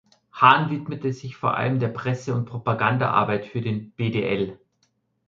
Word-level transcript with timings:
Hahn 0.33 0.71
widmete 0.71 1.13
sich 1.13 1.35
vor 1.37 1.55
allem 1.57 1.79
der 1.79 1.89
Presse- 1.89 2.33
und 2.33 2.45
Propagandaarbeit 2.45 3.45
für 3.45 3.61
den 3.61 3.91
BdL. 3.91 4.57